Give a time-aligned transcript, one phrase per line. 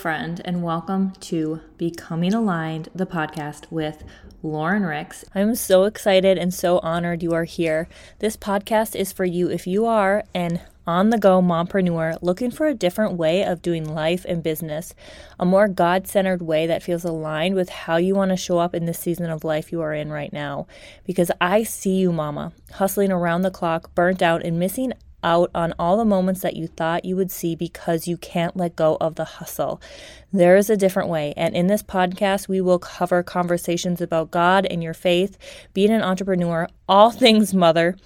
[0.00, 4.02] friend, and welcome to Becoming Aligned, the podcast with
[4.42, 5.26] Lauren Ricks.
[5.34, 7.86] I'm so excited and so honored you are here.
[8.18, 12.66] This podcast is for you if you are an on the go mompreneur looking for
[12.66, 14.94] a different way of doing life and business,
[15.38, 18.74] a more God centered way that feels aligned with how you want to show up
[18.74, 20.66] in this season of life you are in right now.
[21.04, 25.74] Because I see you, mama, hustling around the clock, burnt out, and missing out on
[25.78, 29.14] all the moments that you thought you would see because you can't let go of
[29.14, 29.80] the hustle.
[30.32, 31.34] There is a different way.
[31.36, 35.38] And in this podcast, we will cover conversations about God and your faith,
[35.74, 37.96] being an entrepreneur, all things mother,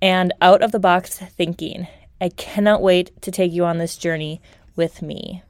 [0.00, 1.86] and out of the box thinking.
[2.20, 4.40] I cannot wait to take you on this journey
[4.76, 5.42] with me.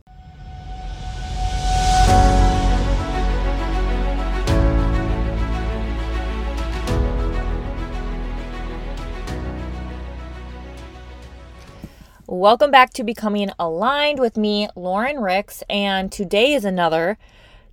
[12.34, 17.18] Welcome back to Becoming Aligned with me, Lauren Ricks, and today is another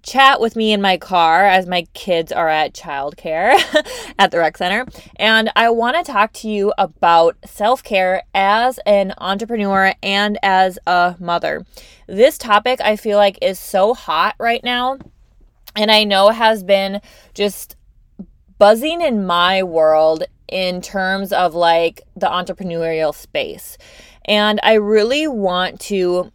[0.04, 3.58] chat with me in my car as my kids are at childcare
[4.20, 4.86] at the rec center.
[5.16, 10.78] And I want to talk to you about self care as an entrepreneur and as
[10.86, 11.66] a mother.
[12.08, 15.00] This topic I feel like is so hot right now,
[15.74, 17.00] and I know has been
[17.34, 17.78] just
[18.58, 23.78] buzzing in my world in terms of like the entrepreneurial space.
[24.26, 26.32] And I really want to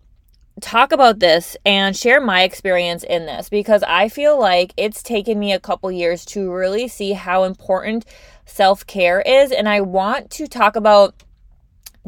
[0.61, 5.39] talk about this and share my experience in this because I feel like it's taken
[5.39, 8.05] me a couple years to really see how important
[8.47, 9.51] self care is.
[9.51, 11.15] And I want to talk about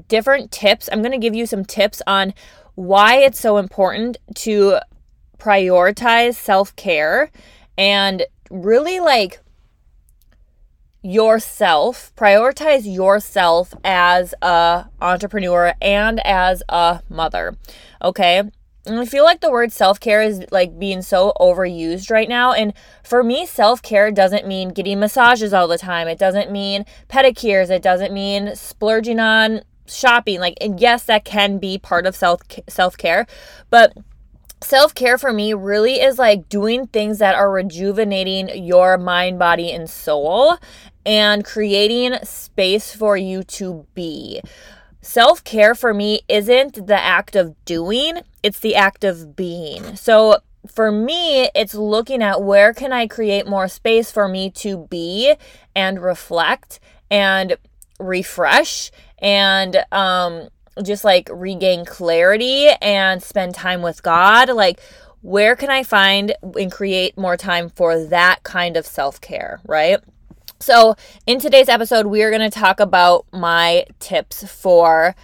[0.09, 0.89] different tips.
[0.91, 2.35] I'm going to give you some tips on
[2.75, 4.79] why it's so important to
[5.39, 7.31] prioritize self care
[7.77, 9.41] and really like
[11.07, 17.57] yourself prioritize yourself as a entrepreneur and as a mother
[18.03, 18.43] okay?
[18.89, 22.73] And i feel like the word self-care is like being so overused right now and
[23.03, 26.09] for me self-care doesn't mean getting massages all the time.
[26.09, 27.71] It doesn't mean pedicures.
[27.71, 30.41] It doesn't mean splurging on shopping.
[30.41, 33.27] Like and yes that can be part of self self-care
[33.71, 33.97] but
[34.63, 39.71] Self care for me really is like doing things that are rejuvenating your mind, body,
[39.71, 40.57] and soul
[41.07, 44.43] and creating space for you to be.
[45.01, 49.95] Self care for me isn't the act of doing, it's the act of being.
[49.95, 54.89] So for me, it's looking at where can I create more space for me to
[54.91, 55.37] be
[55.77, 57.57] and reflect and
[58.01, 58.91] refresh
[59.21, 60.49] and um
[60.83, 64.51] just like regain clarity and spend time with God.
[64.51, 64.81] Like,
[65.23, 70.01] where can I find and create more time for that kind of self care, right?
[70.59, 70.97] So,
[71.27, 75.15] in today's episode, we are going to talk about my tips for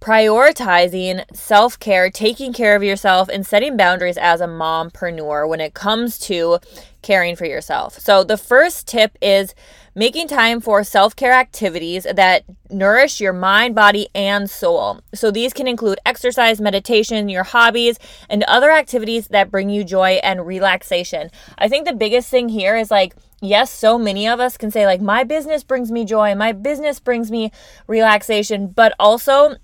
[0.00, 5.72] prioritizing self care, taking care of yourself, and setting boundaries as a mompreneur when it
[5.72, 6.58] comes to
[7.00, 7.98] caring for yourself.
[7.98, 9.54] So, the first tip is
[9.94, 15.00] making time for self care activities that nourish your mind, body, and soul.
[15.14, 17.98] So, these can include exercise, meditation, your hobbies,
[18.28, 21.30] and other activities that bring you joy and relaxation.
[21.56, 24.86] I think the biggest thing here is like, yes, so many of us can say,
[24.86, 27.52] like, my business brings me joy, my business brings me
[27.86, 29.56] relaxation, but also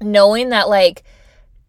[0.00, 1.02] knowing that, like,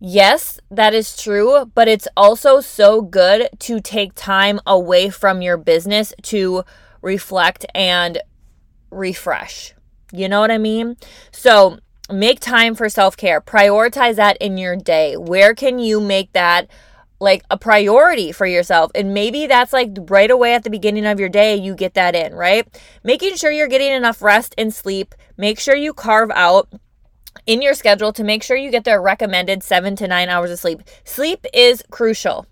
[0.04, 5.58] Yes, that is true, but it's also so good to take time away from your
[5.58, 6.64] business to
[7.02, 8.20] reflect, and
[8.90, 9.74] refresh.
[10.12, 10.98] You know what I mean?
[11.32, 11.80] So
[12.12, 13.42] make time for self care.
[13.42, 15.16] Prioritize that in your day.
[15.18, 16.68] Where can you make that?
[17.22, 18.92] Like a priority for yourself.
[18.96, 22.16] And maybe that's like right away at the beginning of your day, you get that
[22.16, 22.68] in, right?
[23.04, 25.16] Making sure you're getting enough rest and sleep.
[25.38, 26.68] Make sure you carve out
[27.46, 30.60] in your schedule to make sure you get the recommended seven to nine hours of
[30.60, 30.82] sleep.
[31.04, 32.46] Sleep is crucial.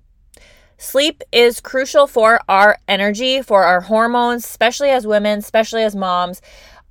[0.78, 6.42] Sleep is crucial for our energy, for our hormones, especially as women, especially as moms.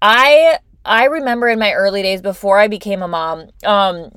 [0.02, 4.10] I I remember in my early days before I became a mom, um,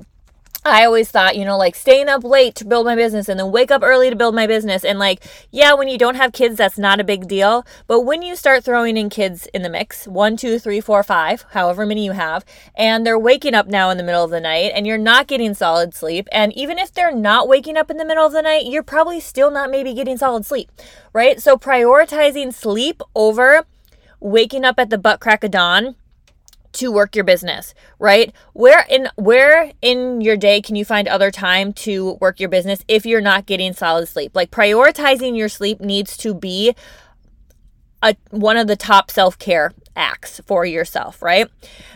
[0.64, 3.50] I always thought, you know, like staying up late to build my business and then
[3.50, 4.84] wake up early to build my business.
[4.84, 7.66] And like, yeah, when you don't have kids, that's not a big deal.
[7.88, 11.44] But when you start throwing in kids in the mix, one, two, three, four, five,
[11.50, 12.44] however many you have,
[12.76, 15.52] and they're waking up now in the middle of the night and you're not getting
[15.52, 16.28] solid sleep.
[16.30, 19.18] And even if they're not waking up in the middle of the night, you're probably
[19.18, 20.70] still not maybe getting solid sleep,
[21.12, 21.42] right?
[21.42, 23.66] So prioritizing sleep over
[24.20, 25.96] waking up at the butt crack of dawn
[26.72, 28.34] to work your business, right?
[28.52, 32.84] Where in where in your day can you find other time to work your business
[32.88, 34.32] if you're not getting solid sleep?
[34.34, 36.74] Like prioritizing your sleep needs to be
[38.02, 41.48] a one of the top self-care acts for yourself, right?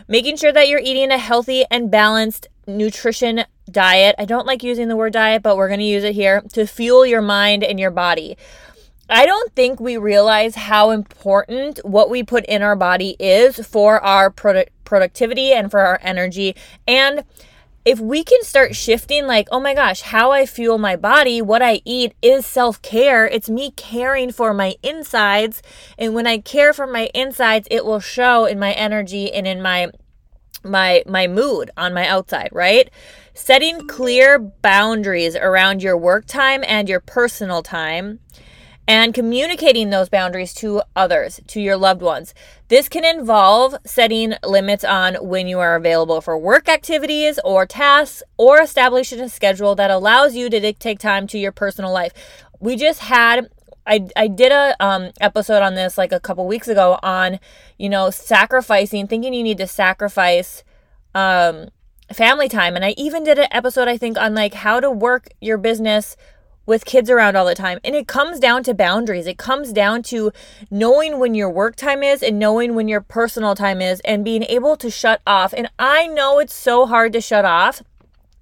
[0.07, 4.15] Making sure that you're eating a healthy and balanced nutrition diet.
[4.17, 6.65] I don't like using the word diet, but we're going to use it here to
[6.65, 8.37] fuel your mind and your body.
[9.09, 14.01] I don't think we realize how important what we put in our body is for
[14.03, 16.55] our produ- productivity and for our energy.
[16.85, 17.23] And
[17.85, 21.61] if we can start shifting, like, oh my gosh, how I fuel my body, what
[21.61, 23.25] I eat is self care.
[23.25, 25.61] It's me caring for my insides.
[25.97, 29.61] And when I care for my insides, it will show in my energy and in
[29.61, 29.89] my
[30.63, 32.89] my my mood on my outside, right?
[33.33, 38.19] Setting clear boundaries around your work time and your personal time
[38.87, 42.33] and communicating those boundaries to others, to your loved ones.
[42.69, 48.23] This can involve setting limits on when you are available for work activities or tasks,
[48.37, 52.13] or establishing a schedule that allows you to dictate time to your personal life.
[52.59, 53.49] We just had
[53.85, 57.39] I, I did a um, episode on this like a couple weeks ago on
[57.77, 60.63] you know sacrificing thinking you need to sacrifice
[61.15, 61.69] um,
[62.11, 65.29] family time and i even did an episode i think on like how to work
[65.39, 66.17] your business
[66.67, 67.79] with kids around all the time.
[67.83, 69.25] And it comes down to boundaries.
[69.25, 70.31] It comes down to
[70.69, 74.43] knowing when your work time is and knowing when your personal time is and being
[74.43, 75.53] able to shut off.
[75.53, 77.81] And I know it's so hard to shut off.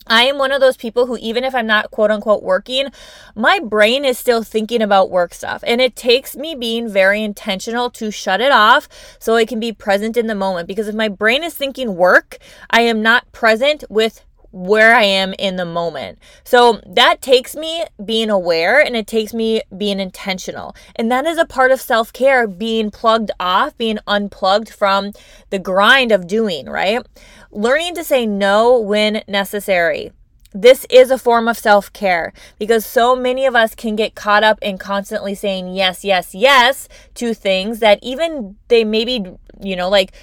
[0.07, 2.89] I am one of those people who, even if I'm not quote unquote working,
[3.35, 5.63] my brain is still thinking about work stuff.
[5.65, 8.87] And it takes me being very intentional to shut it off
[9.19, 10.67] so I can be present in the moment.
[10.67, 12.37] Because if my brain is thinking work,
[12.69, 14.23] I am not present with
[14.55, 16.17] where I am in the moment.
[16.45, 20.73] So that takes me being aware and it takes me being intentional.
[20.95, 25.11] And that is a part of self care, being plugged off, being unplugged from
[25.49, 27.05] the grind of doing, right?
[27.51, 30.13] Learning to say no when necessary.
[30.53, 34.45] This is a form of self care because so many of us can get caught
[34.45, 39.25] up in constantly saying yes, yes, yes to things that even they maybe,
[39.59, 40.13] you know, like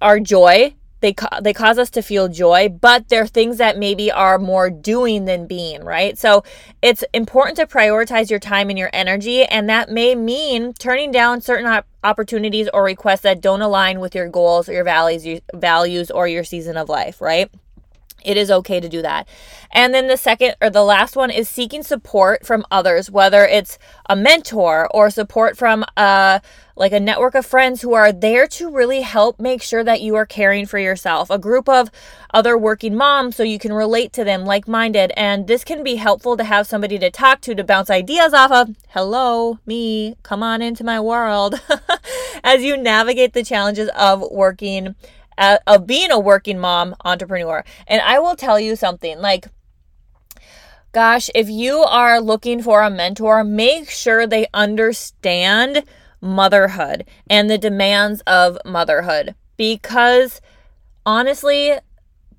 [0.00, 0.74] our joy
[1.06, 4.68] they ca- they cause us to feel joy but they're things that maybe are more
[4.70, 6.18] doing than being right?
[6.18, 6.42] So
[6.82, 11.40] it's important to prioritize your time and your energy and that may mean turning down
[11.40, 15.38] certain op- opportunities or requests that don't align with your goals or your values your
[15.54, 17.52] values or your season of life right
[18.26, 19.26] it is okay to do that.
[19.70, 23.78] And then the second or the last one is seeking support from others, whether it's
[24.08, 26.42] a mentor or support from a
[26.78, 30.14] like a network of friends who are there to really help make sure that you
[30.14, 31.30] are caring for yourself.
[31.30, 31.90] A group of
[32.34, 36.36] other working moms so you can relate to them like-minded and this can be helpful
[36.36, 38.76] to have somebody to talk to to bounce ideas off of.
[38.88, 41.60] Hello, me, come on into my world.
[42.44, 44.94] As you navigate the challenges of working
[45.38, 47.64] uh, of being a working mom entrepreneur.
[47.86, 49.46] And I will tell you something like,
[50.92, 55.84] gosh, if you are looking for a mentor, make sure they understand
[56.20, 60.40] motherhood and the demands of motherhood because
[61.04, 61.74] honestly,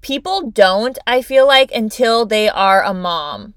[0.02, 3.54] people don't, I feel like, until they are a mom,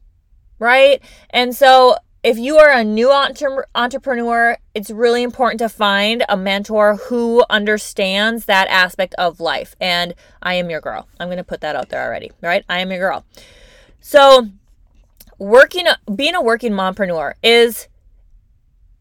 [0.58, 1.02] right?
[1.30, 6.36] And so if you are a new entre- entrepreneur, it's really important to find a
[6.36, 9.74] mentor who understands that aspect of life.
[9.80, 11.08] And I am your girl.
[11.18, 12.64] I'm going to put that out there already, right?
[12.68, 13.24] I am your girl.
[14.00, 14.48] So,
[15.38, 17.88] working being a working mompreneur is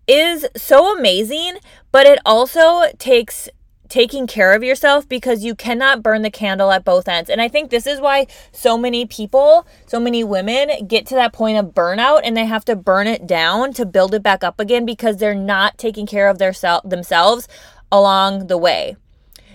[0.07, 1.57] is so amazing,
[1.91, 3.47] but it also takes
[3.89, 7.29] taking care of yourself because you cannot burn the candle at both ends.
[7.29, 11.33] And I think this is why so many people, so many women get to that
[11.33, 14.59] point of burnout and they have to burn it down to build it back up
[14.59, 17.47] again because they're not taking care of their self themselves
[17.91, 18.95] along the way.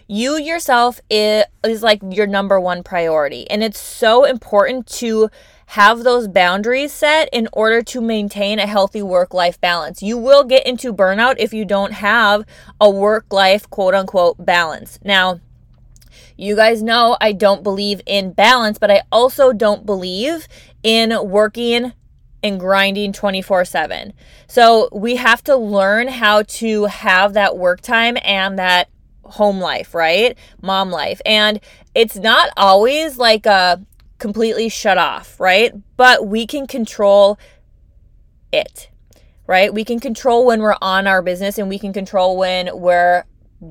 [0.06, 3.48] You yourself is, is like your number one priority.
[3.50, 5.30] And it's so important to
[5.66, 10.02] have those boundaries set in order to maintain a healthy work life balance.
[10.02, 12.44] You will get into burnout if you don't have
[12.80, 14.98] a work life quote unquote balance.
[15.04, 15.40] Now,
[16.36, 20.48] you guys know I don't believe in balance, but I also don't believe
[20.82, 21.92] in working
[22.42, 24.12] and grinding 24 7.
[24.46, 28.88] So we have to learn how to have that work time and that
[29.22, 30.36] home life, right?
[30.60, 31.20] Mom life.
[31.24, 31.60] And
[31.94, 33.80] it's not always like a,
[34.18, 35.72] completely shut off, right?
[35.96, 37.38] But we can control
[38.52, 38.90] it,
[39.46, 39.72] right?
[39.72, 43.24] We can control when we're on our business and we can control when we're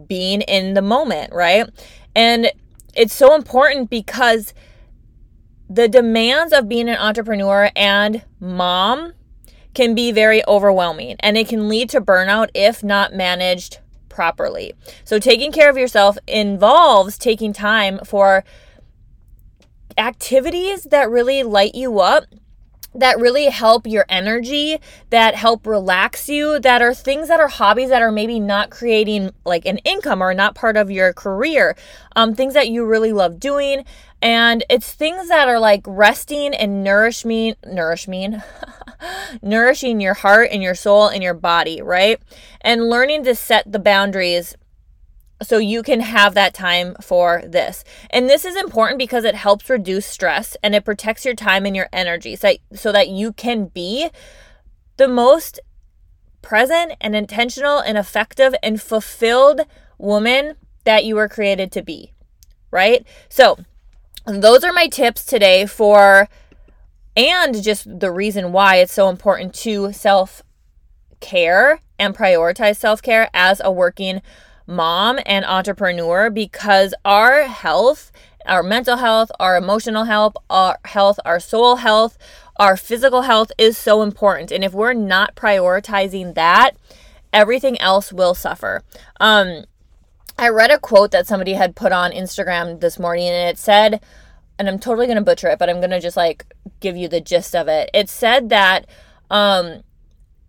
[0.08, 1.70] being in the moment, right?
[2.16, 2.52] And
[2.96, 4.54] it's so important because
[5.70, 9.14] the demands of being an entrepreneur and mom
[9.74, 14.74] can be very overwhelming and it can lead to burnout if not managed properly.
[15.04, 18.44] So, taking care of yourself involves taking time for
[19.98, 22.26] activities that really light you up
[22.96, 24.78] that really help your energy,
[25.10, 29.32] that help relax you, that are things that are hobbies that are maybe not creating
[29.46, 31.76] like an income or not part of your career,
[32.16, 33.84] um, things that you really love doing.
[34.22, 38.42] And it's things that are like resting and nourishing, nourishing,
[39.42, 42.22] nourishing your heart and your soul and your body, right?
[42.62, 44.56] And learning to set the boundaries
[45.44, 47.84] so you can have that time for this.
[48.10, 51.76] And this is important because it helps reduce stress and it protects your time and
[51.76, 54.10] your energy so, so that you can be
[54.98, 55.60] the most
[56.42, 59.62] present and intentional and effective and fulfilled
[59.98, 62.14] woman that you were created to be.
[62.72, 63.06] Right?
[63.30, 63.58] So,
[64.26, 66.30] those are my tips today for
[67.16, 70.42] and just the reason why it's so important to self
[71.20, 74.22] care and prioritize self care as a working
[74.67, 78.12] mom and entrepreneur because our health,
[78.46, 82.17] our mental health, our emotional health, our health, our soul health,
[82.58, 84.51] our physical health is so important.
[84.51, 86.72] And if we're not prioritizing that,
[87.32, 88.84] everything else will suffer.
[89.20, 89.65] Um,
[90.38, 94.01] I read a quote that somebody had put on Instagram this morning and it said,
[94.58, 96.46] and I'm totally going to butcher it, but I'm going to just like
[96.79, 97.89] give you the gist of it.
[97.93, 98.86] It said that
[99.29, 99.84] um,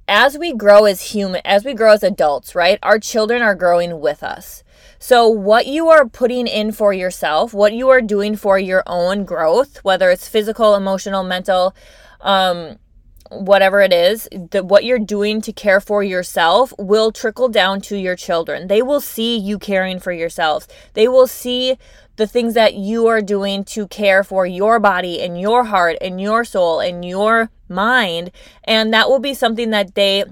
[0.06, 4.00] as we grow as human as we grow as adults right our children are growing
[4.00, 4.62] with us.
[4.99, 9.25] So what you are putting in for yourself what you are doing for your own
[9.25, 11.75] growth whether it's physical emotional mental
[12.20, 12.78] um,
[13.31, 17.97] whatever it is the, what you're doing to care for yourself will trickle down to
[17.97, 18.66] your children.
[18.69, 21.76] They will see you caring for yourselves they will see
[22.16, 26.21] the things that you are doing to care for your body and your heart and
[26.21, 28.31] your soul and your mind.
[28.62, 30.25] And that will be something that they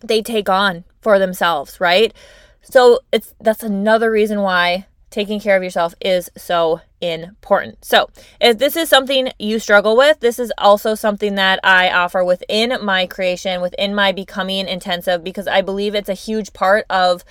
[0.00, 2.14] they take on for themselves right?
[2.62, 7.84] So it's that's another reason why taking care of yourself is so important.
[7.84, 8.10] So,
[8.40, 12.76] if this is something you struggle with, this is also something that I offer within
[12.82, 17.24] my creation, within my becoming intensive, because I believe it's a huge part of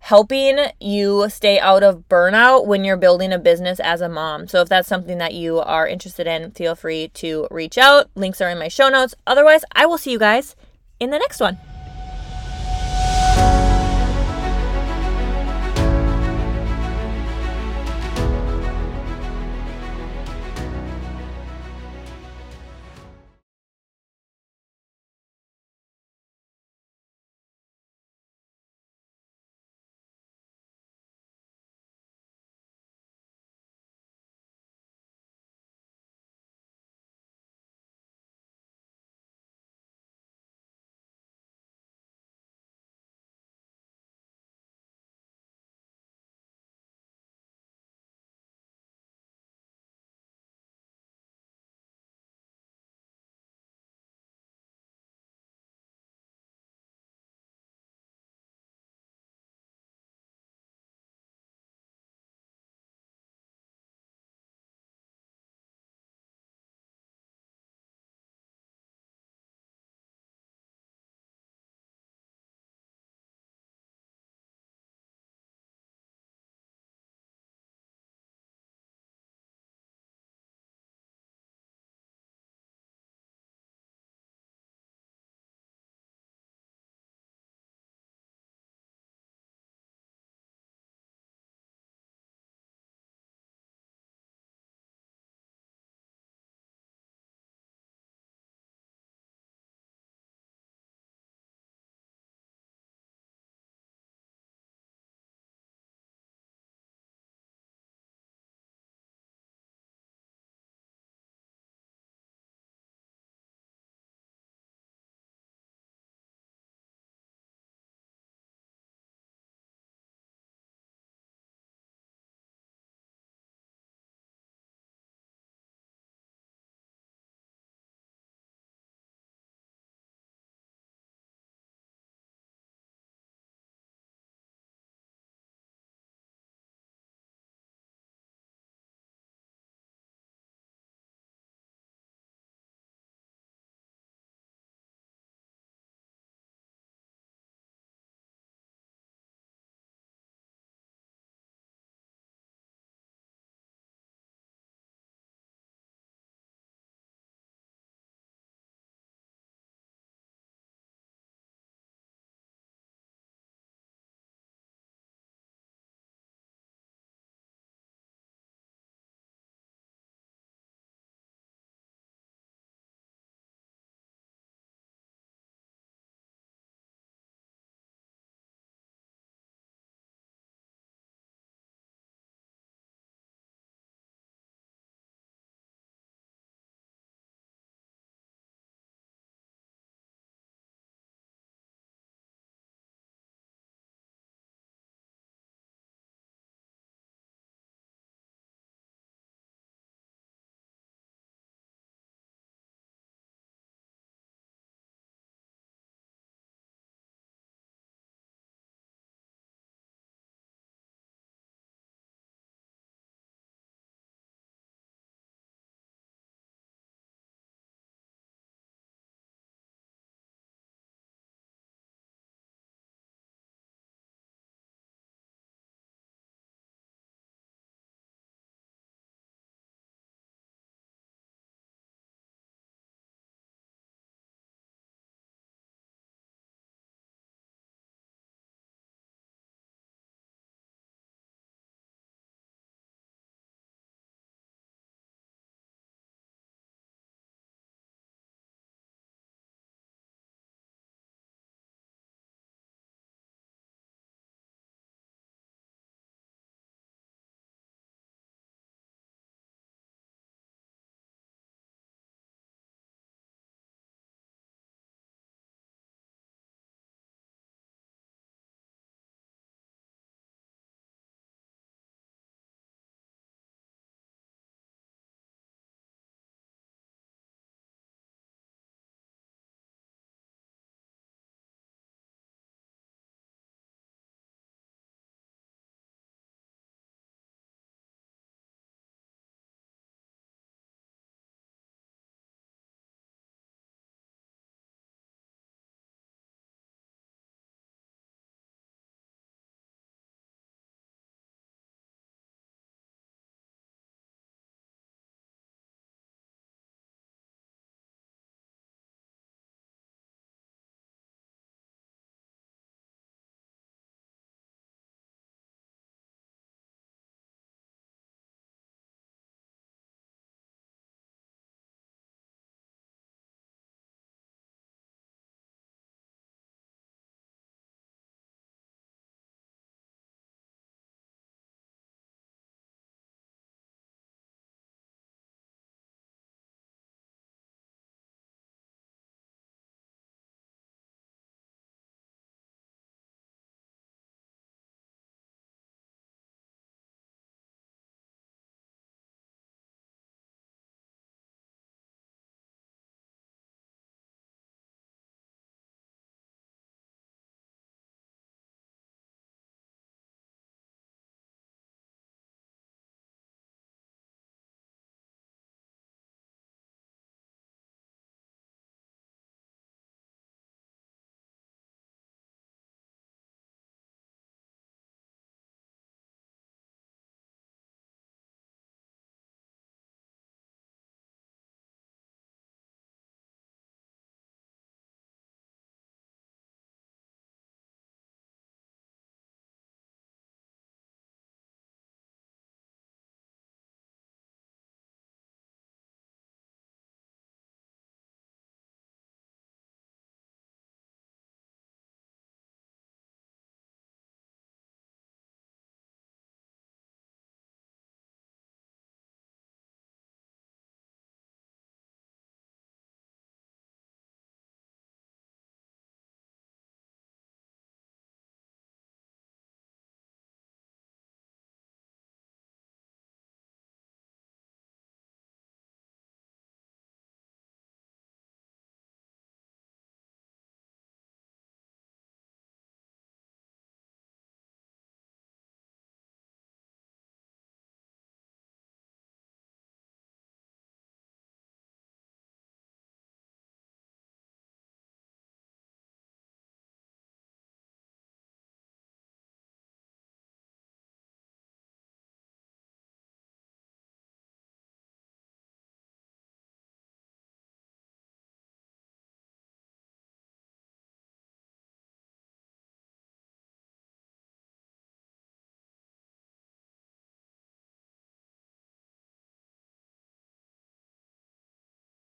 [0.00, 4.48] helping you stay out of burnout when you're building a business as a mom.
[4.48, 8.10] So if that's something that you are interested in, feel free to reach out.
[8.14, 9.14] Links are in my show notes.
[9.26, 10.56] Otherwise, I will see you guys
[10.98, 11.58] in the next one.